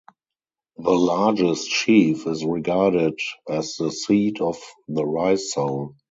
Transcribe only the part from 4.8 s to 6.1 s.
the rice-soul.